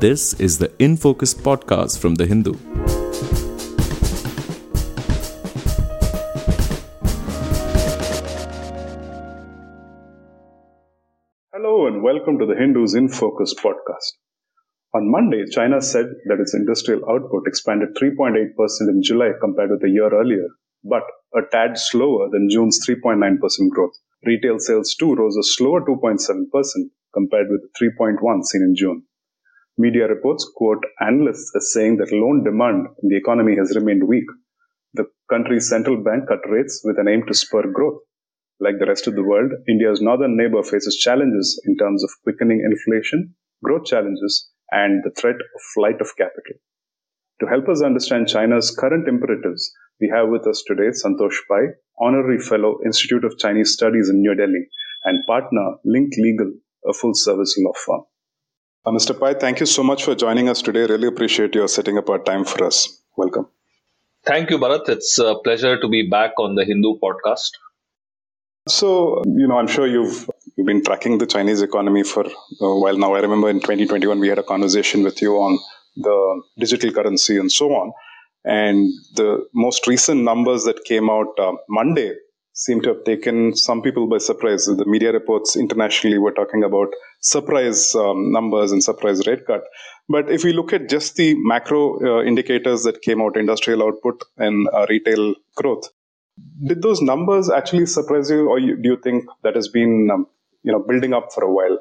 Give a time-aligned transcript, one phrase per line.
[0.00, 2.54] This is the In Focus podcast from The Hindu.
[11.52, 14.16] Hello and welcome to the Hindus in Focus podcast.
[14.94, 18.46] On Monday, China said that its industrial output expanded 3.8%
[18.88, 20.48] in July compared with a year earlier,
[20.82, 21.02] but
[21.34, 23.98] a tad slower than June's 3.9% growth.
[24.24, 26.46] Retail sales too rose a slower 2.7%
[27.12, 29.04] compared with the 3.1 seen in June.
[29.80, 34.26] Media reports quote analysts as saying that loan demand in the economy has remained weak.
[34.92, 38.00] The country's central bank cut rates with an aim to spur growth.
[38.60, 42.60] Like the rest of the world, India's northern neighbor faces challenges in terms of quickening
[42.62, 43.34] inflation,
[43.64, 46.60] growth challenges, and the threat of flight of capital.
[47.40, 52.38] To help us understand China's current imperatives, we have with us today Santosh Pai, Honorary
[52.38, 54.68] Fellow, Institute of Chinese Studies in New Delhi,
[55.04, 56.52] and partner, Link Legal,
[56.86, 58.02] a full service law firm.
[58.84, 59.18] Uh, Mr.
[59.18, 60.80] Pai, thank you so much for joining us today.
[60.86, 63.02] Really appreciate your setting up our time for us.
[63.16, 63.46] Welcome.
[64.26, 64.88] Thank you, Bharat.
[64.88, 67.50] It's a pleasure to be back on the Hindu podcast.
[68.68, 72.96] So, you know, I'm sure you've you've been tracking the Chinese economy for a while
[72.96, 73.14] now.
[73.14, 75.58] I remember in 2021 we had a conversation with you on
[75.96, 77.92] the digital currency and so on.
[78.44, 82.14] And the most recent numbers that came out uh, Monday
[82.52, 84.66] seem to have taken some people by surprise.
[84.66, 86.88] The media reports internationally were talking about
[87.20, 89.62] surprise um, numbers and surprise rate cut.
[90.08, 94.22] But if we look at just the macro uh, indicators that came out, industrial output
[94.36, 95.88] and uh, retail growth,
[96.66, 100.26] did those numbers actually surprise you, or do you think that has been um,
[100.62, 101.78] you know building up for a while?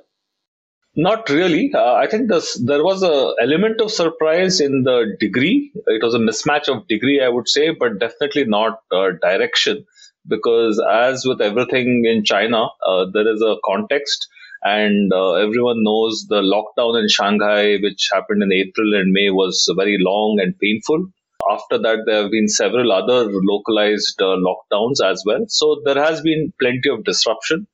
[0.96, 1.72] Not really.
[1.74, 5.72] Uh, I think this, there was a element of surprise in the degree.
[5.88, 9.86] It was a mismatch of degree, I would say, but definitely not uh, direction.
[10.30, 14.28] Because as with everything in China, uh, there is a context,
[14.64, 19.72] and uh, everyone knows the lockdown in Shanghai, which happened in April and May, was
[19.76, 21.08] very long and painful.
[21.50, 25.46] After that, there have been several other localized uh, lockdowns as well.
[25.48, 27.66] So there has been plenty of disruption.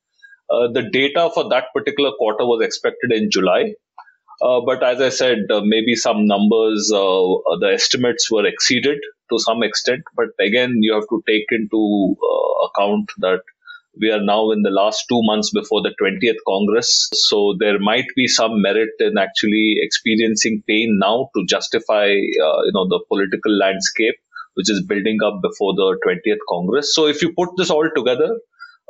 [0.49, 3.73] Uh, the data for that particular quarter was expected in July.
[4.41, 7.25] Uh, but as I said, uh, maybe some numbers, uh,
[7.59, 8.99] the estimates were exceeded
[9.31, 10.03] to some extent.
[10.15, 12.15] But again, you have to take into
[12.69, 13.41] account that
[13.99, 17.09] we are now in the last two months before the 20th Congress.
[17.13, 22.87] So there might be some merit in actually experiencing pain now to justify, you know,
[22.89, 24.15] the political landscape
[24.55, 26.95] which is building up before the 20th Congress.
[26.95, 28.39] So if you put this all together,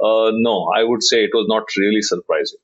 [0.02, 2.59] uh, no, I would say it was not really surprising.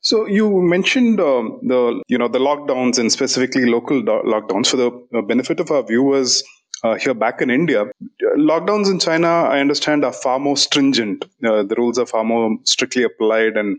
[0.00, 4.68] So you mentioned um, the you know the lockdowns and specifically local do- lockdowns.
[4.68, 6.44] For the uh, benefit of our viewers
[6.86, 7.86] uh, here back in India,
[8.36, 11.24] lockdowns in China, I understand, are far more stringent.
[11.44, 13.78] Uh, the rules are far more strictly applied and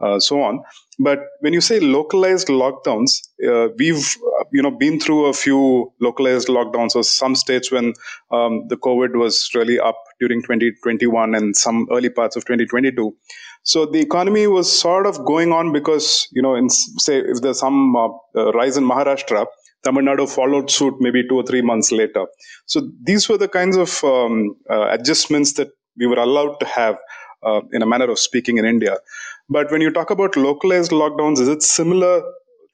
[0.00, 0.62] uh, so on.
[0.98, 4.16] But when you say localized lockdowns, uh, we've
[4.52, 6.92] you know been through a few localized lockdowns.
[6.92, 7.94] So some states when
[8.32, 13.14] um, the COVID was really up during 2021 and some early parts of 2022.
[13.62, 17.60] So the economy was sort of going on because you know, in say if there's
[17.60, 19.46] some uh, uh, rise in Maharashtra,
[19.88, 22.26] Tamil Nadu followed suit maybe two or three months later.
[22.66, 26.98] So these were the kinds of um, uh, adjustments that we were allowed to have
[27.42, 28.98] uh, in a manner of speaking in India.
[29.48, 32.22] But when you talk about localized lockdowns, is it similar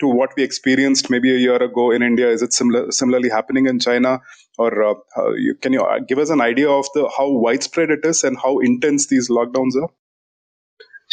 [0.01, 2.29] to what we experienced maybe a year ago in India?
[2.29, 4.21] Is it similar, similarly happening in China?
[4.59, 4.95] Or uh,
[5.37, 8.37] you, can you uh, give us an idea of the how widespread it is and
[8.37, 9.91] how intense these lockdowns are?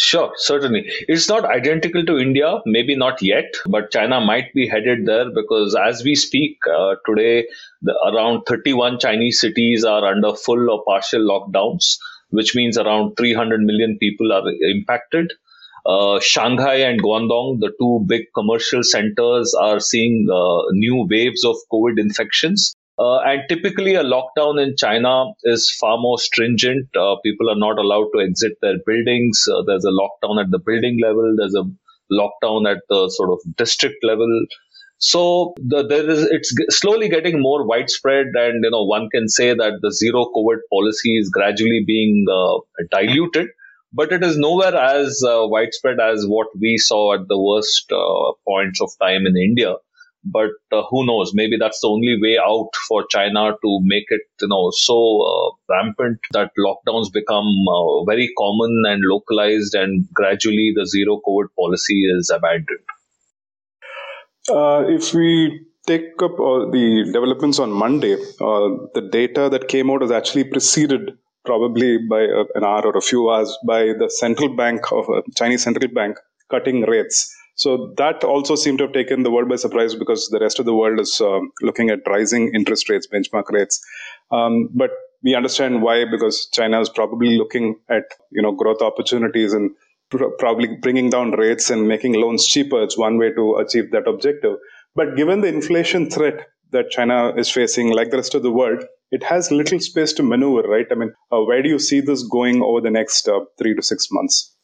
[0.04, 0.92] Sure, certainly.
[1.08, 5.76] It's not identical to India, maybe not yet, but China might be headed there because
[5.76, 7.48] as we speak uh, today,
[7.84, 12.00] the, around 31 Chinese cities are under full or partial lockdowns,
[12.32, 15.32] which means around 300 million people are impacted.
[15.86, 21.58] Uh, Shanghai and Guangdong, the two big commercial centers, are seeing uh, new waves of
[21.72, 22.76] COVID infections.
[23.02, 25.14] Uh, and typically, a lockdown in China
[25.44, 26.88] is far more stringent.
[26.96, 29.48] Uh, people are not allowed to exit their buildings.
[29.52, 31.36] Uh, there's a lockdown at the building level.
[31.38, 31.66] There's a
[32.14, 34.30] lockdown at the sort of district level.
[35.00, 39.50] So the, there is it's slowly getting more widespread, and you know one can say
[39.54, 42.60] that the zero COVID policy is gradually being uh,
[42.92, 43.48] diluted
[43.94, 48.32] but it is nowhere as uh, widespread as what we saw at the worst uh,
[48.48, 49.76] points of time in India.
[50.24, 51.32] But uh, who knows?
[51.34, 55.74] Maybe that's the only way out for China to make it, you know, so uh,
[55.74, 62.04] rampant that lockdowns become uh, very common and localized, and gradually the zero COVID policy
[62.18, 62.86] is abandoned.
[64.50, 70.12] Uh, if we take up the developments on Monday, the data that came out was
[70.12, 72.22] actually preceded probably by
[72.56, 76.18] an hour or a few hours by the central bank of uh, Chinese central bank
[76.50, 77.36] cutting rates.
[77.62, 80.66] So that also seemed to have taken the world by surprise because the rest of
[80.66, 83.80] the world is uh, looking at rising interest rates, benchmark rates.
[84.32, 84.90] Um, but
[85.22, 89.70] we understand why because China is probably looking at you know growth opportunities and
[90.10, 92.82] pr- probably bringing down rates and making loans cheaper.
[92.82, 94.58] It's one way to achieve that objective.
[94.96, 98.84] But given the inflation threat that China is facing, like the rest of the world,
[99.12, 100.88] it has little space to maneuver, right?
[100.90, 103.84] I mean, uh, where do you see this going over the next uh, three to
[103.84, 104.56] six months?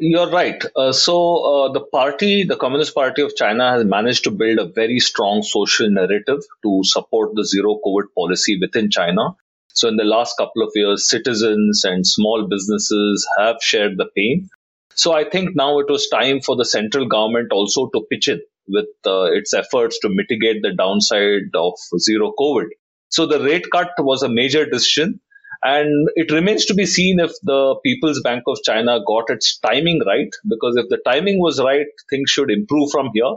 [0.00, 0.62] You're right.
[0.76, 4.66] Uh, so uh, the party, the Communist Party of China, has managed to build a
[4.66, 9.36] very strong social narrative to support the zero COVID policy within China.
[9.68, 14.48] So in the last couple of years, citizens and small businesses have shared the pain.
[14.94, 18.40] So I think now it was time for the central government also to pitch in
[18.66, 22.66] with uh, its efforts to mitigate the downside of zero COVID.
[23.08, 25.20] So the rate cut was a major decision
[25.62, 30.00] and it remains to be seen if the People's Bank of China got its timing
[30.06, 33.34] right, because if the timing was right, things should improve from here.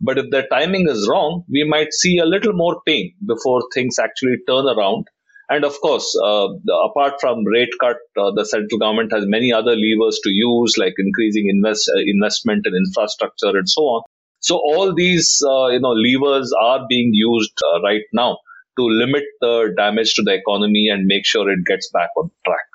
[0.00, 3.98] But if the timing is wrong, we might see a little more pain before things
[3.98, 5.06] actually turn around.
[5.48, 6.48] And of course, uh,
[6.90, 10.94] apart from rate cut, uh, the central government has many other levers to use, like
[10.98, 14.02] increasing invest, uh, investment in infrastructure and so on.
[14.38, 18.38] So all these, uh, you know, levers are being used uh, right now
[18.78, 22.66] to limit the damage to the economy and make sure it gets back on track.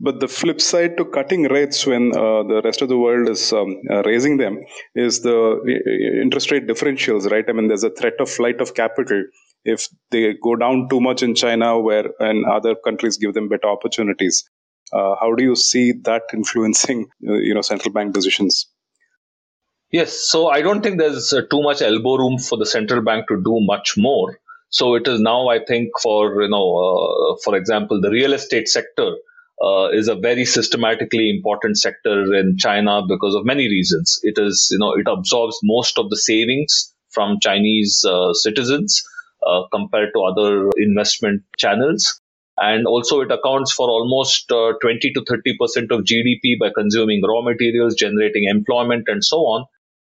[0.00, 3.52] But the flip side to cutting rates when uh, the rest of the world is
[3.52, 4.58] um, uh, raising them
[4.94, 7.44] is the interest rate differentials, right?
[7.48, 9.24] I mean, there's a threat of flight of capital
[9.64, 13.68] if they go down too much in China, where and other countries give them better
[13.68, 14.44] opportunities.
[14.92, 18.66] Uh, how do you see that influencing, uh, you know, central bank decisions?
[19.90, 23.28] Yes, so I don't think there's uh, too much elbow room for the central bank
[23.28, 24.38] to do much more.
[24.74, 28.68] So it is now, I think, for you know, uh, for example, the real estate
[28.68, 29.12] sector
[29.62, 34.18] uh, is a very systematically important sector in China because of many reasons.
[34.24, 39.04] It is, you know, it absorbs most of the savings from Chinese uh, citizens
[39.46, 42.20] uh, compared to other investment channels.
[42.56, 47.22] And also, it accounts for almost uh, 20 to 30 percent of GDP by consuming
[47.22, 49.66] raw materials, generating employment, and so on.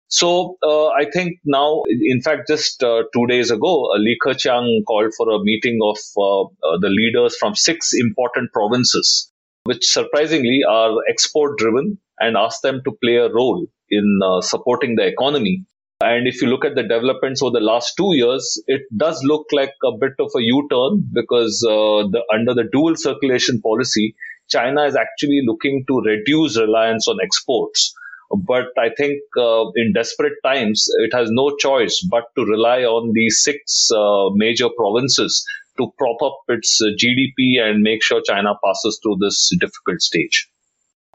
[0.08, 4.84] So uh, I think now, in fact, just uh, two days ago, uh, Li Keqiang
[4.88, 9.32] called for a meeting of uh, uh, the leaders from six important provinces,
[9.64, 14.96] which surprisingly are export driven, and asked them to play a role in uh, supporting
[14.96, 15.66] the economy.
[16.02, 19.48] And if you look at the developments over the last two years, it does look
[19.54, 24.14] like a bit of a U-turn because the, under the dual circulation policy,
[24.50, 27.94] China is actually looking to reduce reliance on exports
[28.32, 33.12] but I think uh, in desperate times, it has no choice but to rely on
[33.14, 35.46] these six uh, major provinces
[35.78, 40.50] to prop up its uh, GDP and make sure China passes through this difficult stage.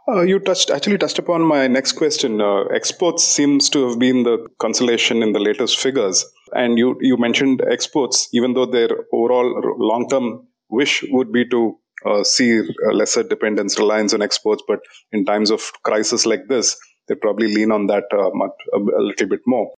[0.09, 2.41] Uh, you touched actually touched upon my next question.
[2.41, 7.17] Uh, exports seems to have been the consolation in the latest figures, and you you
[7.17, 13.23] mentioned exports, even though their overall long term wish would be to uh, see lesser
[13.23, 14.63] dependence, reliance on exports.
[14.67, 14.81] But
[15.13, 16.77] in times of crisis like this,
[17.11, 19.73] they probably lean on that uh, much, a, a little bit more.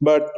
[0.00, 0.32] But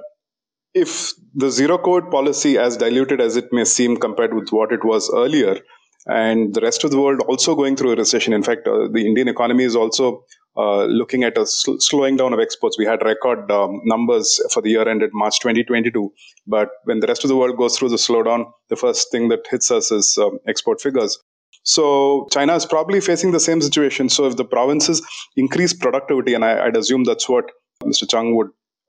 [0.74, 4.84] if the zero COVID policy, as diluted as it may seem compared with what it
[4.84, 5.60] was earlier,
[6.06, 8.32] and the rest of the world also going through a recession.
[8.32, 10.24] In fact, uh, the Indian economy is also
[10.56, 12.78] uh, looking at a sl- slowing down of exports.
[12.78, 16.12] We had record um, numbers for the year ended March 2022,
[16.46, 19.46] but when the rest of the world goes through the slowdown, the first thing that
[19.50, 21.18] hits us is um, export figures.
[21.62, 24.08] So China is probably facing the same situation.
[24.08, 25.02] So if the provinces
[25.36, 27.50] increase productivity, and I, would assume that's what
[27.84, 28.08] Mr.
[28.08, 28.48] Chung would,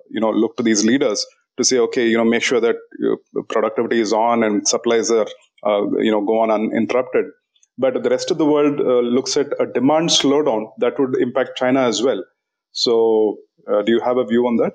[0.10, 1.26] you know, look to these leaders
[1.58, 2.76] to say, okay, you know, make sure that
[3.50, 5.28] productivity is on and supplies are,
[5.66, 7.26] uh, you know, go on uninterrupted.
[7.78, 11.58] But the rest of the world uh, looks at a demand slowdown that would impact
[11.58, 12.24] China as well.
[12.74, 13.38] So,
[13.72, 14.74] uh, do you have a view on that?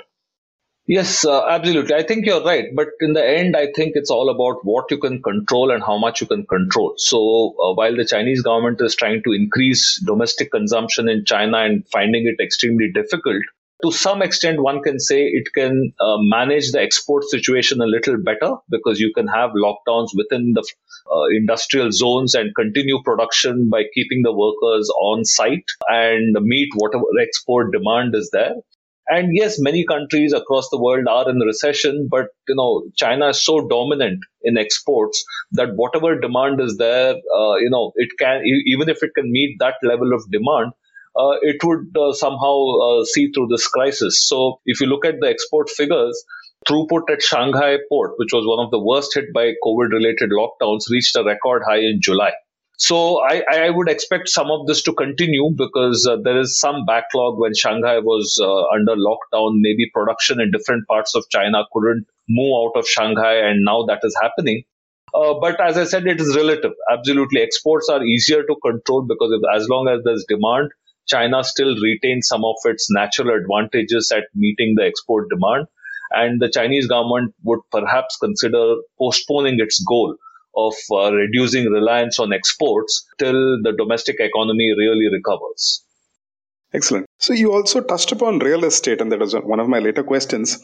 [0.89, 1.95] Yes, uh, absolutely.
[1.97, 2.67] I think you're right.
[2.75, 5.99] But in the end, I think it's all about what you can control and how
[5.99, 6.95] much you can control.
[6.97, 11.87] So uh, while the Chinese government is trying to increase domestic consumption in China and
[11.89, 13.43] finding it extremely difficult,
[13.83, 18.17] to some extent, one can say it can uh, manage the export situation a little
[18.23, 20.65] better because you can have lockdowns within the
[21.13, 27.05] uh, industrial zones and continue production by keeping the workers on site and meet whatever
[27.21, 28.55] export demand is there.
[29.09, 33.45] And yes, many countries across the world are in recession, but you know, China is
[33.45, 38.89] so dominant in exports that whatever demand is there, uh, you know, it can even
[38.89, 40.73] if it can meet that level of demand,
[41.17, 44.27] uh, it would uh, somehow uh, see through this crisis.
[44.29, 46.25] So if you look at the export figures,
[46.69, 50.91] throughput at Shanghai port, which was one of the worst hit by COVID related lockdowns,
[50.91, 52.33] reached a record high in July.
[52.79, 56.85] So I, I would expect some of this to continue because uh, there is some
[56.85, 59.61] backlog when Shanghai was uh, under lockdown.
[59.61, 64.01] Maybe production in different parts of China couldn't move out of Shanghai, and now that
[64.03, 64.65] is happening.
[65.15, 66.73] Uh, but as I said, it is relative.
[66.93, 70.71] Absolutely, exports are easier to control because if, as long as there's demand,
[71.09, 75.67] China still retains some of its natural advantages at meeting the export demand.
[76.11, 80.17] And the Chinese government would perhaps consider postponing its goal
[80.57, 85.85] of uh, reducing reliance on exports till the domestic economy really recovers.
[86.73, 87.07] Excellent.
[87.19, 90.59] So you also touched upon real estate, and that was one of my later questions.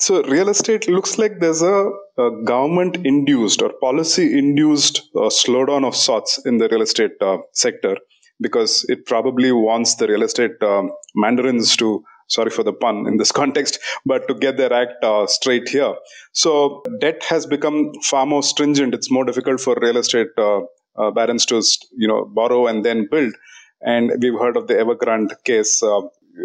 [0.00, 6.40] So real estate looks like there's a, a government-induced or policy-induced uh, slowdown of sorts
[6.46, 7.96] in the real estate uh, sector
[8.40, 13.16] because it probably wants the real estate um, mandarins to sorry for the pun in
[13.16, 15.94] this context, but to get their act uh, straight here.
[16.32, 18.94] So debt has become far more stringent.
[18.94, 20.60] It's more difficult for real estate uh,
[20.96, 21.62] uh, barons to
[21.96, 23.34] you know borrow and then build.
[23.80, 26.00] And we've heard of the Evergrande case, uh,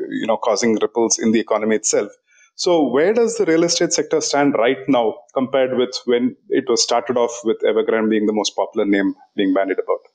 [0.09, 2.11] you know, causing ripples in the economy itself.
[2.55, 6.83] So where does the real estate sector stand right now compared with when it was
[6.83, 10.12] started off with Evergrande being the most popular name being bandied about?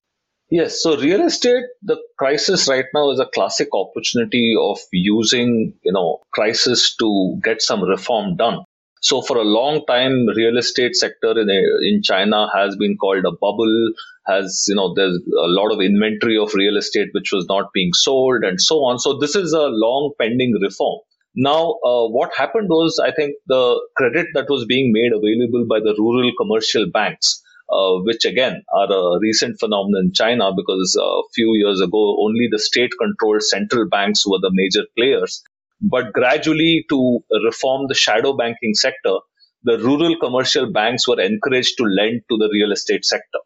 [0.51, 5.93] Yes, so real estate, the crisis right now is a classic opportunity of using, you
[5.93, 8.65] know, crisis to get some reform done.
[9.03, 13.31] So for a long time, real estate sector in, in China has been called a
[13.31, 13.93] bubble,
[14.27, 17.93] has, you know, there's a lot of inventory of real estate which was not being
[17.93, 18.99] sold and so on.
[18.99, 21.01] So this is a long pending reform.
[21.35, 25.79] Now, uh, what happened was, I think the credit that was being made available by
[25.81, 31.23] the rural commercial banks uh, which again are a recent phenomenon in China because a
[31.35, 35.43] few years ago only the state controlled central banks were the major players.
[35.81, 39.19] But gradually, to reform the shadow banking sector,
[39.63, 43.39] the rural commercial banks were encouraged to lend to the real estate sector.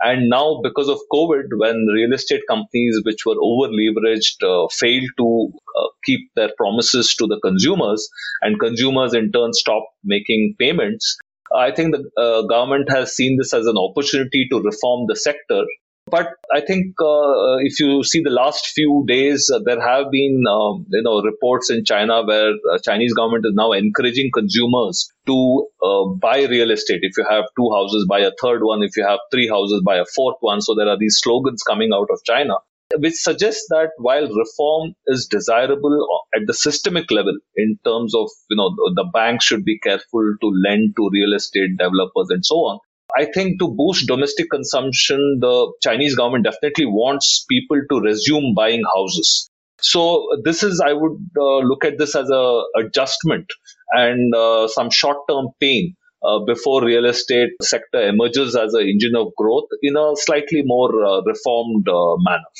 [0.00, 5.10] And now, because of COVID, when real estate companies which were over leveraged uh, failed
[5.16, 8.08] to uh, keep their promises to the consumers,
[8.42, 11.18] and consumers in turn stopped making payments,
[11.54, 15.64] I think the uh, government has seen this as an opportunity to reform the sector.
[16.10, 20.44] But I think uh, if you see the last few days, uh, there have been
[20.48, 25.66] um, you know reports in China where uh, Chinese government is now encouraging consumers to
[25.82, 27.00] uh, buy real estate.
[27.02, 28.82] If you have two houses, buy a third one.
[28.82, 30.62] If you have three houses, buy a fourth one.
[30.62, 32.54] So there are these slogans coming out of China
[32.96, 38.56] which suggests that while reform is desirable at the systemic level in terms of you
[38.56, 42.78] know the bank should be careful to lend to real estate developers and so on
[43.18, 48.82] i think to boost domestic consumption the chinese government definitely wants people to resume buying
[48.96, 49.50] houses.
[49.80, 53.46] So this is i would uh, look at this as a adjustment
[53.92, 59.14] and uh, some short term pain uh, before real estate sector emerges as an engine
[59.14, 62.50] of growth in a slightly more uh, reformed uh, manner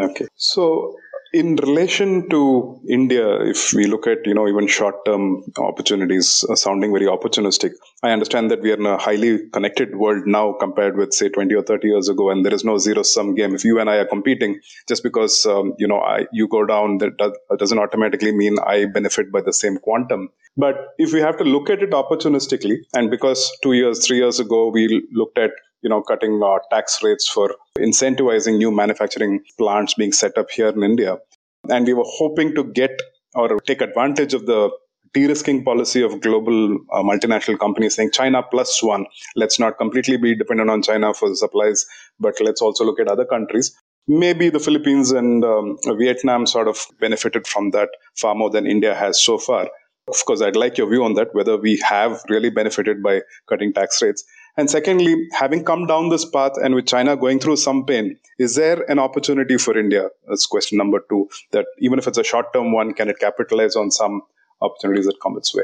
[0.00, 0.26] Okay.
[0.36, 0.96] So
[1.32, 6.92] in relation to India, if we look at you know even short-term opportunities uh, sounding
[6.92, 11.12] very opportunistic, I understand that we are in a highly connected world now compared with
[11.12, 13.54] say 20 or 30 years ago, and there is no zero-sum game.
[13.54, 16.98] If you and I are competing, just because um, you know I, you go down,
[16.98, 20.30] that does, doesn't automatically mean I benefit by the same quantum.
[20.56, 24.40] But if we have to look at it opportunistically, and because two years, three years
[24.40, 25.50] ago we looked at
[25.82, 30.68] you know, cutting uh, tax rates for incentivizing new manufacturing plants being set up here
[30.68, 31.18] in India.
[31.68, 33.00] And we were hoping to get
[33.34, 34.70] or take advantage of the
[35.14, 39.06] de-risking policy of global uh, multinational companies saying China plus one.
[39.36, 41.86] Let's not completely be dependent on China for supplies,
[42.20, 43.74] but let's also look at other countries.
[44.06, 48.94] Maybe the Philippines and um, Vietnam sort of benefited from that far more than India
[48.94, 49.68] has so far.
[50.08, 53.74] Of course, I'd like your view on that, whether we have really benefited by cutting
[53.74, 54.24] tax rates.
[54.58, 58.56] And secondly, having come down this path and with China going through some pain, is
[58.56, 60.08] there an opportunity for India?
[60.26, 61.28] That's question number two.
[61.52, 64.22] That even if it's a short term one, can it capitalize on some
[64.60, 65.62] opportunities that come its way?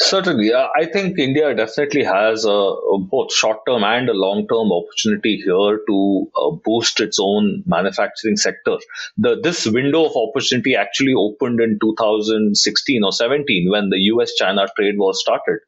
[0.00, 5.80] Certainly, I think India definitely has a, a both short-term and a long-term opportunity here
[5.88, 8.76] to uh, boost its own manufacturing sector.
[9.16, 14.98] The, this window of opportunity actually opened in 2016 or 17 when the U.S.-China trade
[14.98, 15.58] war started.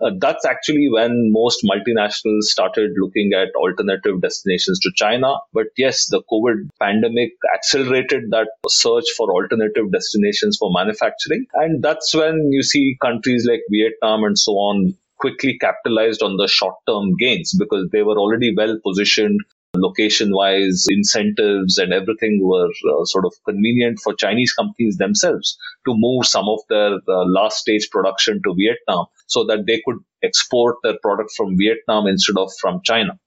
[0.00, 5.34] Uh, that's actually when most multinationals started looking at alternative destinations to China.
[5.54, 11.46] But yes, the COVID pandemic accelerated that search for alternative destinations for manufacturing.
[11.54, 16.46] And that's when you see countries like Vietnam and so on quickly capitalized on the
[16.46, 19.40] short term gains because they were already well positioned
[19.74, 25.94] location wise incentives and everything were uh, sort of convenient for Chinese companies themselves to
[25.96, 30.76] move some of their uh, last stage production to Vietnam so that they could export
[30.82, 33.18] their product from Vietnam instead of from China.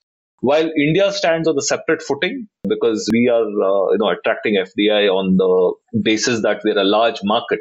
[0.41, 5.09] While India stands on the separate footing because we are, uh, you know, attracting FDI
[5.09, 7.59] on the basis that we're a large market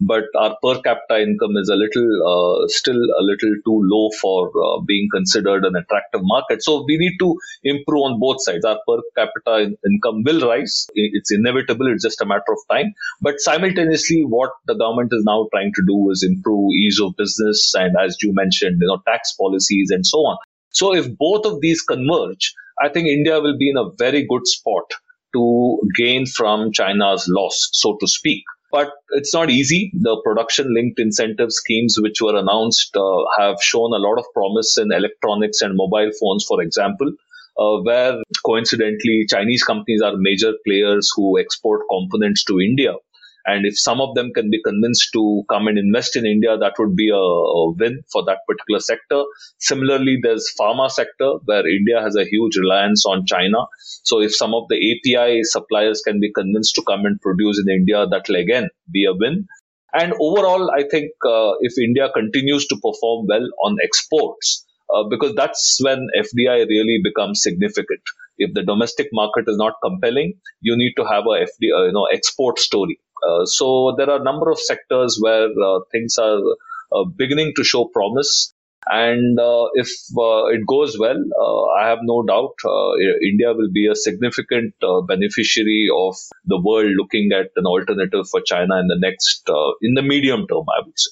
[0.00, 4.50] but our per capita income is a little uh, still a little too low for
[4.64, 6.62] uh, being considered an attractive market.
[6.62, 8.64] So we need to improve on both sides.
[8.64, 10.86] Our per capita in- income will rise.
[10.94, 11.92] It's inevitable.
[11.92, 12.94] It's just a matter of time.
[13.20, 17.74] But simultaneously what the government is now trying to do is improve ease of business
[17.74, 20.36] and as you mentioned you know tax policies and so on.
[20.70, 24.46] So if both of these converge i think india will be in a very good
[24.46, 24.84] spot
[25.36, 29.92] to gain from china's loss so to speak but it's not easy.
[29.94, 34.76] The production linked incentive schemes, which were announced, uh, have shown a lot of promise
[34.78, 37.12] in electronics and mobile phones, for example.
[37.58, 42.92] Uh, where coincidentally Chinese companies are major players who export components to India.
[43.48, 46.74] And if some of them can be convinced to come and invest in India, that
[46.78, 49.22] would be a, a, win for that particular sector.
[49.58, 53.64] Similarly, there's pharma sector where India has a huge reliance on China.
[54.02, 57.72] So if some of the API suppliers can be convinced to come and produce in
[57.74, 59.46] India, that will again be a win.
[59.94, 65.34] And overall, I think uh, if India continues to perform well on exports, uh, because
[65.34, 68.00] that's when FDI really becomes significant.
[68.38, 72.06] If the domestic market is not compelling, you need to have a uh, you know,
[72.12, 73.00] export story.
[73.28, 76.40] Uh, so there are a number of sectors where uh, things are
[76.92, 78.54] uh, beginning to show promise.
[78.90, 79.38] And
[79.74, 81.18] if it goes well,
[81.78, 82.54] I have no doubt
[83.22, 84.72] India will be a significant
[85.06, 86.14] beneficiary of
[86.46, 89.46] the world looking at an alternative for China in the next,
[89.82, 91.10] in the medium term, I would say.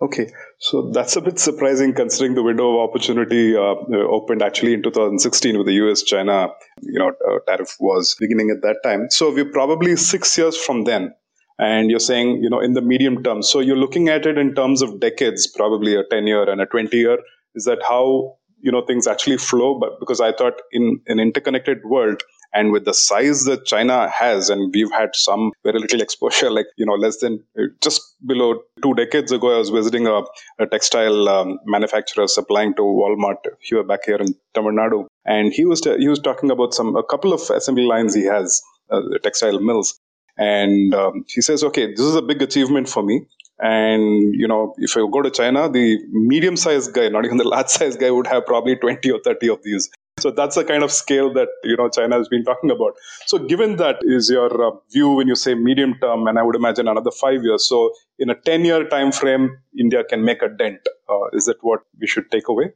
[0.00, 3.74] Okay, so that's a bit surprising considering the window of opportunity uh,
[4.08, 6.48] opened actually in 2016 with the US-China,
[6.82, 7.12] you know,
[7.48, 9.08] tariff was beginning at that time.
[9.10, 11.14] So we're probably six years from then,
[11.58, 13.42] and you're saying, you know, in the medium term.
[13.42, 17.18] So you're looking at it in terms of decades, probably a 10-year and a 20-year.
[17.54, 19.78] Is that how you know things actually flow?
[19.78, 22.22] But because I thought in an interconnected world,
[22.54, 26.66] and with the size that China has, and we've had some very little exposure, like,
[26.76, 27.44] you know, less than
[27.82, 30.22] just below two decades ago, I was visiting a,
[30.58, 35.06] a textile um, manufacturer supplying to Walmart here back here in Tamil Nadu.
[35.26, 38.62] And he was, he was talking about some, a couple of assembly lines he has,
[38.90, 40.00] uh, textile mills.
[40.38, 43.26] And um, he says, okay, this is a big achievement for me.
[43.60, 47.48] And, you know, if I go to China, the medium sized guy, not even the
[47.48, 49.90] large sized guy, would have probably 20 or 30 of these.
[50.20, 52.94] So that's the kind of scale that you know China has been talking about.
[53.26, 56.56] So given that is your uh, view when you say medium term, and I would
[56.56, 57.68] imagine another five years.
[57.68, 60.80] So in a ten-year time frame, India can make a dent.
[61.08, 62.72] Uh, is that what we should take away?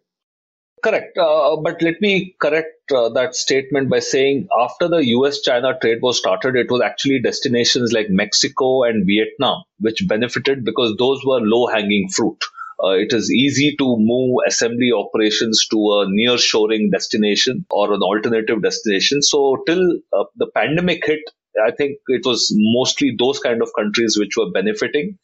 [0.82, 1.16] Correct.
[1.16, 6.02] Uh, but let me correct uh, that statement by saying after the US China trade
[6.02, 11.40] war started, it was actually destinations like Mexico and Vietnam which benefited because those were
[11.40, 12.38] low hanging fruit.
[12.82, 18.02] Uh, it is easy to move assembly operations to a near shoring destination or an
[18.02, 19.22] alternative destination.
[19.22, 21.20] So till uh, the pandemic hit,
[21.64, 25.18] I think it was mostly those kind of countries which were benefiting.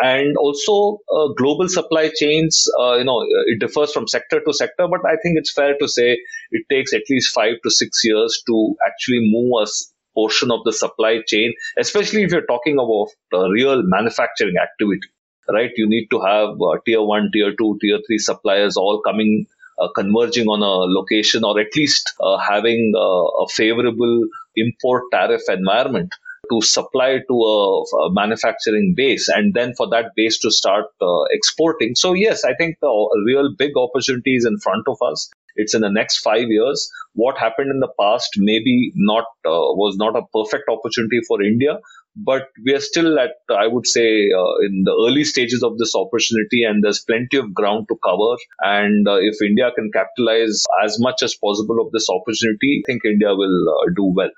[0.00, 4.88] And also uh, global supply chains, uh, you know, it differs from sector to sector,
[4.88, 6.18] but I think it's fair to say
[6.50, 9.66] it takes at least five to six years to actually move a
[10.14, 13.08] portion of the supply chain, especially if you're talking about
[13.50, 15.08] real manufacturing activity
[15.52, 15.70] right?
[15.76, 19.46] You need to have uh, tier one, tier two, tier three suppliers all coming,
[19.78, 24.22] uh, converging on a location or at least uh, having uh, a favorable
[24.56, 26.14] import tariff environment
[26.50, 31.22] to supply to a, a, manufacturing base and then for that base to start uh,
[31.30, 31.94] exporting.
[31.94, 35.30] So yes, I think the real big opportunity is in front of us.
[35.56, 36.90] It's in the next five years.
[37.14, 41.78] What happened in the past maybe not uh, was not a perfect opportunity for India,
[42.16, 45.94] but we are still at, I would say, uh, in the early stages of this
[45.94, 48.36] opportunity, and there's plenty of ground to cover.
[48.60, 53.04] And uh, if India can capitalize as much as possible of this opportunity, I think
[53.04, 54.30] India will uh, do well.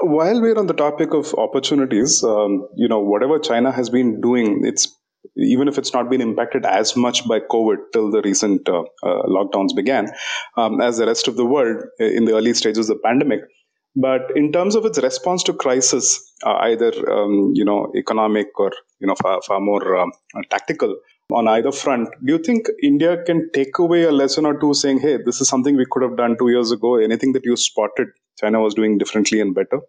[0.00, 4.62] While we're on the topic of opportunities, um, you know, whatever China has been doing,
[4.64, 4.88] it's
[5.36, 9.22] even if it's not been impacted as much by COVID till the recent uh, uh,
[9.26, 10.10] lockdowns began,
[10.56, 13.40] um, as the rest of the world in the early stages of the pandemic,
[13.96, 18.70] but in terms of its response to crisis, uh, either um, you know economic or
[19.00, 20.12] you know far, far more um,
[20.50, 20.96] tactical
[21.32, 25.00] on either front, do you think India can take away a lesson or two, saying,
[25.00, 26.96] "Hey, this is something we could have done two years ago"?
[26.96, 28.08] Anything that you spotted
[28.38, 29.80] China was doing differently and better?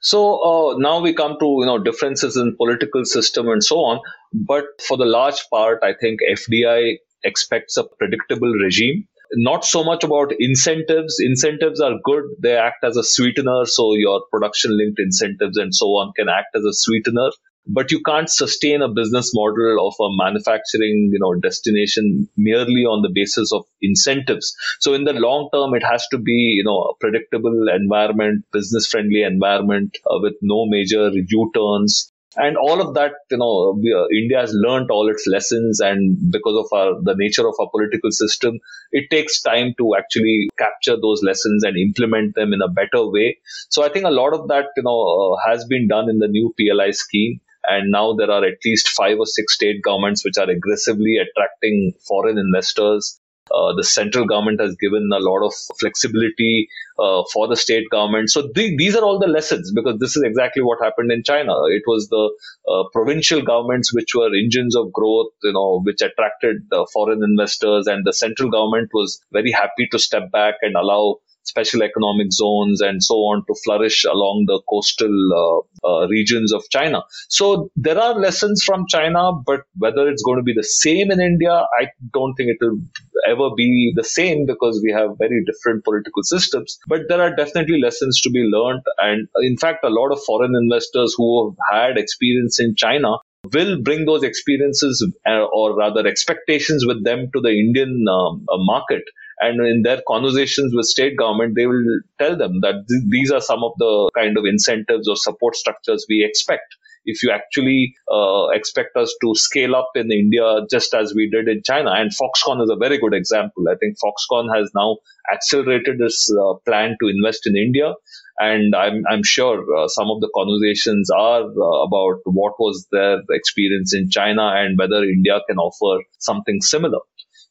[0.00, 4.00] So uh, now we come to you know differences in political system and so on.
[4.32, 10.02] But for the large part, I think FDI expects a predictable regime not so much
[10.04, 11.16] about incentives.
[11.20, 12.24] Incentives are good.
[12.42, 13.64] They act as a sweetener.
[13.66, 17.30] So your production linked incentives and so on can act as a sweetener.
[17.66, 23.02] But you can't sustain a business model of a manufacturing you know destination merely on
[23.02, 24.54] the basis of incentives.
[24.80, 28.86] So in the long term it has to be you know a predictable environment business
[28.86, 32.12] friendly environment uh, with no major u-turns.
[32.36, 36.56] And all of that you know uh, india has learned all its lessons and because
[36.62, 38.58] of our the nature of our political system
[38.92, 43.38] it takes time to actually capture those lessons and implement them in a better way.
[43.68, 46.28] So i think a lot of that you know uh, has been done in the
[46.28, 50.38] new pli scheme and now there are at least five or six state governments which
[50.38, 53.20] are aggressively attracting foreign investors
[53.52, 56.68] uh, the central government has given a lot of flexibility
[56.98, 58.30] uh, for the state government.
[58.30, 61.52] So th- these are all the lessons because this is exactly what happened in China.
[61.66, 62.30] It was the
[62.70, 68.04] uh, provincial governments which were engines of growth, you know, which attracted foreign investors, and
[68.06, 71.16] the central government was very happy to step back and allow
[71.52, 76.62] special economic zones and so on to flourish along the coastal uh, uh, regions of
[76.70, 77.02] China.
[77.28, 81.20] So there are lessons from China, but whether it's going to be the same in
[81.20, 82.78] India, I don't think it will
[83.26, 86.78] ever be the same because we have very different political systems.
[86.86, 88.82] But there are definitely lessons to be learned.
[88.98, 91.30] And in fact, a lot of foreign investors who
[91.70, 93.16] have had experience in China
[93.52, 98.56] will bring those experiences uh, or rather expectations with them to the Indian um, uh,
[98.58, 99.02] market
[99.40, 101.84] and in their conversations with state government they will
[102.18, 106.06] tell them that th- these are some of the kind of incentives or support structures
[106.08, 111.14] we expect if you actually uh, expect us to scale up in India just as
[111.14, 111.92] we did in China.
[111.92, 113.64] And Foxconn is a very good example.
[113.68, 114.98] I think Foxconn has now
[115.32, 117.94] accelerated this uh, plan to invest in India.
[118.38, 123.18] And I'm, I'm sure uh, some of the conversations are uh, about what was their
[123.30, 127.00] experience in China and whether India can offer something similar.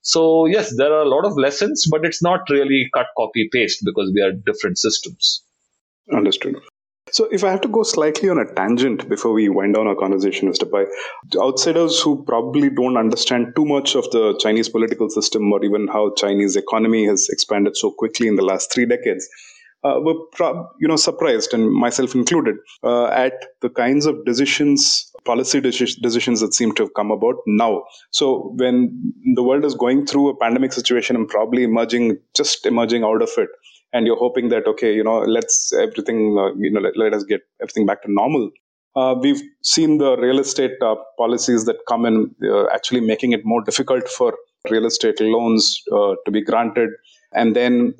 [0.09, 3.81] So yes, there are a lot of lessons, but it's not really cut, copy, paste
[3.85, 5.43] because we are different systems.
[6.11, 6.55] Understood.
[7.11, 9.95] So, if I have to go slightly on a tangent before we wind down our
[9.95, 10.69] conversation, Mr.
[10.69, 10.85] Pai,
[11.39, 16.13] outsiders who probably don't understand too much of the Chinese political system or even how
[16.15, 19.27] Chinese economy has expanded so quickly in the last three decades,
[19.83, 20.15] uh, were
[20.79, 26.39] you know surprised, and myself included, uh, at the kinds of decisions, policy de- decisions
[26.41, 27.83] that seem to have come about now.
[28.11, 33.03] So when the world is going through a pandemic situation and probably emerging, just emerging
[33.03, 33.49] out of it,
[33.91, 37.23] and you're hoping that okay, you know, let's everything, uh, you know, let, let, us
[37.23, 38.51] get everything back to normal.
[38.95, 43.41] Uh, we've seen the real estate uh, policies that come in uh, actually making it
[43.45, 44.35] more difficult for
[44.69, 46.89] real estate loans to be granted
[47.33, 47.93] and then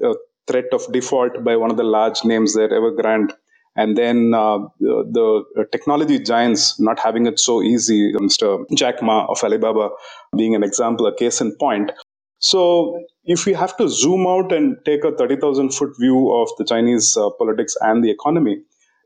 [0.50, 3.32] threat of default by one of the large names there, Evergrande,
[3.80, 8.12] and then uh, the, the, technology giants not having it so easy.
[8.13, 8.65] Mr.
[8.76, 9.89] Jack Ma of Alibaba
[10.36, 11.92] being an example, a case in point.
[12.39, 16.65] So, if we have to zoom out and take a 30,000 foot view of the
[16.65, 18.62] Chinese uh, politics and the economy,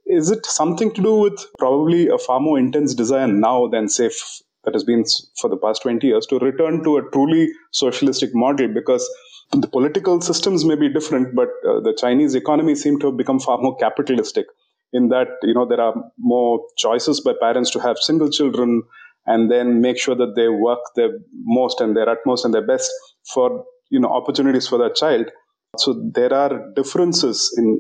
[0.08, 4.08] is it something to do with probably a far more intense desire now than, say,
[4.08, 5.04] f- that has been
[5.40, 8.68] for the past 20 years to return to a truly socialistic model?
[8.68, 9.08] Because
[9.52, 13.40] the political systems may be different, but uh, the Chinese economy seems to have become
[13.40, 14.48] far more capitalistic.
[14.94, 18.84] In that, you know, there are more choices by parents to have single children
[19.26, 21.10] and then make sure that they work their
[21.46, 22.92] most and their utmost and their best
[23.34, 25.32] for you know opportunities for their child.
[25.78, 27.80] So there are differences in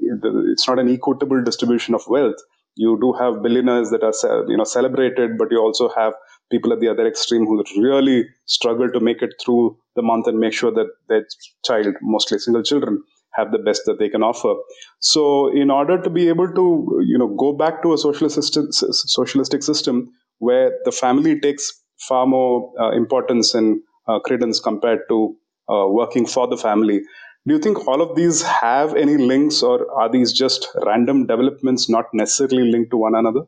[0.51, 2.37] it's not an equitable distribution of wealth.
[2.75, 4.13] You do have billionaires that are
[4.47, 6.13] you know celebrated, but you also have
[6.51, 10.39] people at the other extreme who really struggle to make it through the month and
[10.39, 11.25] make sure that their
[11.65, 13.03] child, mostly single children,
[13.35, 14.53] have the best that they can offer.
[14.99, 18.71] So, in order to be able to, you know, go back to a socialist system,
[18.71, 21.71] socialistic system where the family takes
[22.07, 25.35] far more uh, importance and uh, credence compared to
[25.69, 27.01] uh, working for the family.
[27.47, 31.89] Do you think all of these have any links, or are these just random developments
[31.89, 33.41] not necessarily linked to one another?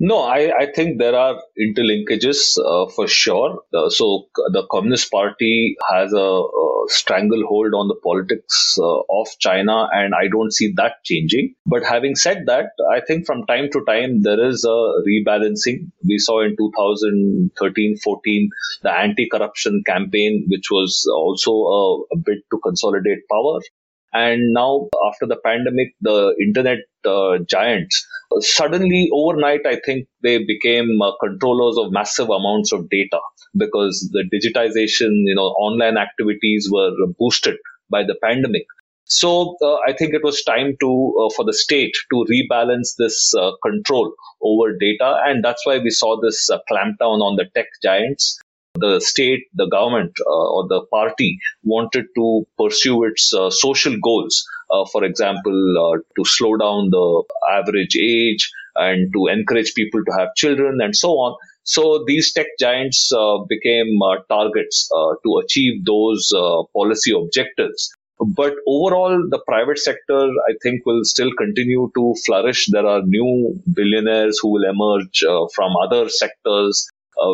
[0.00, 3.62] No, I, I think there are interlinkages uh, for sure.
[3.74, 9.88] Uh, so the Communist Party has a, a stranglehold on the politics uh, of China,
[9.92, 11.54] and I don't see that changing.
[11.66, 15.90] But having said that, I think from time to time there is a rebalancing.
[16.06, 18.48] We saw in 2013-14
[18.82, 23.58] the anti-corruption campaign, which was also a, a bid to consolidate power.
[24.12, 28.06] And now, after the pandemic, the internet uh, giants
[28.40, 33.20] suddenly overnight, I think they became uh, controllers of massive amounts of data
[33.56, 37.56] because the digitization, you know, online activities were boosted
[37.90, 38.64] by the pandemic.
[39.04, 43.34] So uh, I think it was time to uh, for the state to rebalance this
[43.34, 44.12] uh, control
[44.42, 48.38] over data, and that's why we saw this uh, clampdown on the tech giants
[48.78, 54.44] the state, the government, uh, or the party wanted to pursue its uh, social goals.
[54.70, 60.28] Uh, for example, to slow down the average age, and to encourage people to have
[60.36, 61.36] children and so on.
[61.64, 66.32] So these tech giants uh, became uh, targets uh, to achieve those
[66.74, 67.90] policy objectives.
[68.20, 72.68] But overall, the private sector, I think, will still continue to flourish.
[72.70, 75.22] There are new billionaires who will emerge
[75.54, 76.88] from other sectors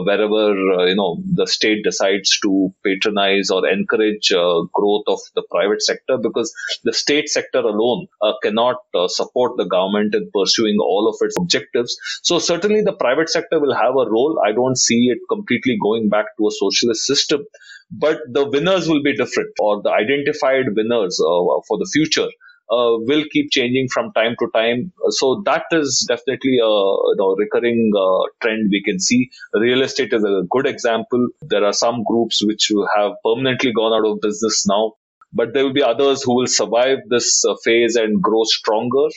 [0.05, 0.45] wherever
[0.79, 5.83] uh, you know the state decides to patronize or encourage uh, growth of the private
[5.83, 6.53] sector because
[6.85, 11.37] the state sector alone uh, cannot uh, support the government in pursuing all of its
[11.39, 11.97] objectives.
[12.23, 14.41] So certainly the private sector will have a role.
[14.45, 17.45] I don't see it completely going back to a socialist system
[17.91, 22.29] but the winners will be different or the identified winners uh, for the future
[22.71, 24.93] uh, will keep changing from time to time.
[25.11, 29.31] So that is definitely a you know, recurring uh, trend we can see.
[29.53, 31.29] Real estate is a good example.
[31.43, 34.95] There are some groups which have permanently gone out of business now,
[35.33, 39.09] but there will be others who will survive this uh, phase and grow stronger.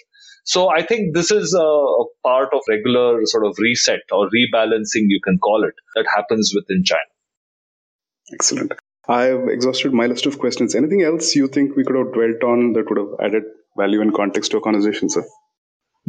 [0.43, 5.07] So I think this is a, a part of regular sort of reset or rebalancing,
[5.07, 7.01] you can call it, that happens within China.
[8.33, 8.73] Excellent.
[9.08, 10.76] I've exhausted my list of questions.
[10.76, 13.43] Anything else you think we could have dwelt on that would have added
[13.78, 15.24] value and context to our conversation, sir?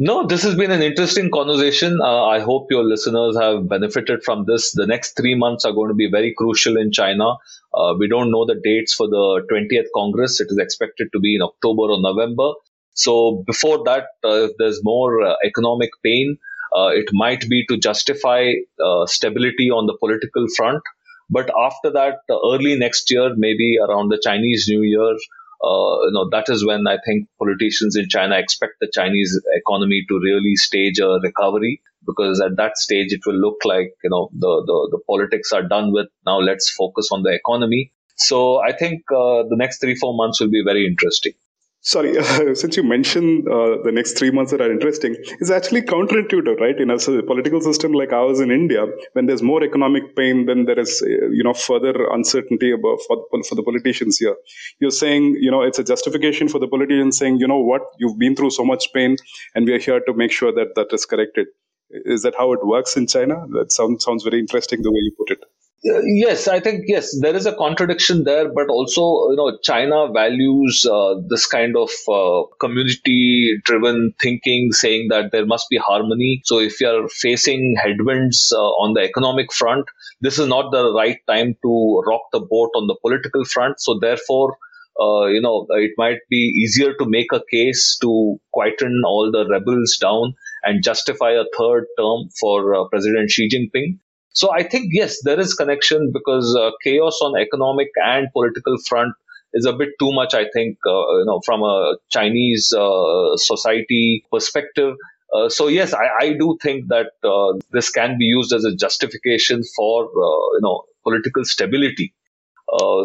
[0.01, 1.99] No, this has been an interesting conversation.
[2.01, 4.71] Uh, I hope your listeners have benefited from this.
[4.71, 7.33] The next three months are going to be very crucial in China.
[7.73, 10.39] Uh, we don't know the dates for the 20th Congress.
[10.39, 12.53] It is expected to be in October or November.
[12.93, 16.37] So before that, uh, if there's more uh, economic pain,
[16.73, 20.81] uh, it might be to justify uh, stability on the political front.
[21.29, 25.15] But after that, early next year, maybe around the Chinese New Year,
[25.61, 30.05] uh, you know, that is when I think politicians in China expect the Chinese economy
[30.07, 34.29] to really stage a recovery because at that stage it will look like, you know,
[34.33, 36.07] the, the, the politics are done with.
[36.25, 37.91] Now let's focus on the economy.
[38.15, 41.33] So I think uh, the next three, four months will be very interesting.
[41.81, 45.81] Sorry, uh, since you mentioned uh, the next three months that are interesting, it's actually
[45.81, 46.77] counterintuitive, right?
[46.79, 50.77] In a political system like ours in India, when there's more economic pain, then there
[50.79, 54.35] is, uh, you know, further uncertainty about for, for the politicians here.
[54.79, 58.19] You're saying, you know, it's a justification for the politicians saying, you know what, you've
[58.19, 59.15] been through so much pain,
[59.55, 61.47] and we are here to make sure that that is corrected.
[61.91, 63.45] Is that how it works in China?
[63.53, 65.48] That sounds sounds very interesting the way you put it.
[65.81, 70.85] Yes, I think yes, there is a contradiction there, but also you know China values
[70.85, 76.41] uh, this kind of uh, community-driven thinking, saying that there must be harmony.
[76.43, 79.85] So if you are facing headwinds uh, on the economic front,
[80.19, 83.79] this is not the right time to rock the boat on the political front.
[83.79, 84.57] So therefore.
[85.01, 89.47] Uh, you know, it might be easier to make a case to quieten all the
[89.47, 93.97] rebels down and justify a third term for uh, President Xi Jinping.
[94.33, 99.13] So I think yes, there is connection because uh, chaos on economic and political front
[99.53, 100.33] is a bit too much.
[100.33, 104.95] I think uh, you know from a Chinese uh, society perspective.
[105.33, 108.75] Uh, so yes, I, I, do think that uh, this can be used as a
[108.75, 112.13] justification for uh, you know political stability.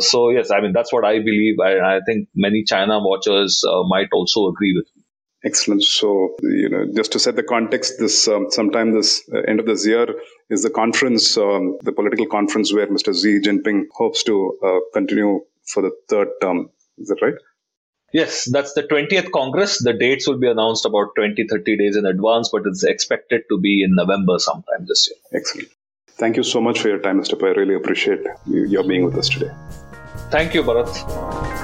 [0.01, 4.09] so yes, I mean that's what I believe, and I think many China watchers might
[4.13, 5.04] also agree with me.
[5.45, 5.85] Excellent.
[5.85, 9.67] So, you know, just to set the context, this um, sometime this uh, end of
[9.67, 10.07] this year
[10.49, 13.15] is the conference, um, the political conference where Mr.
[13.15, 16.71] Xi Jinping hopes to uh, continue for the third term.
[16.97, 17.35] Is that right?
[18.15, 19.83] Yes, that's the 20th Congress.
[19.83, 23.59] The dates will be announced about 20, 30 days in advance, but it's expected to
[23.59, 25.41] be in November sometime this year.
[25.41, 25.69] Excellent.
[26.13, 27.39] Thank you so much for your time, Mr.
[27.39, 27.49] Pai.
[27.49, 29.51] I really appreciate you, your being with us today.
[30.31, 31.64] Thank you, Bharat.